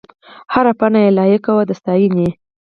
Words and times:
هره 0.53 0.73
پاڼه 0.79 0.99
یې 1.05 1.15
لایق 1.17 1.43
وه 1.55 1.63
د 1.69 1.71
ستاینې. 1.79 2.29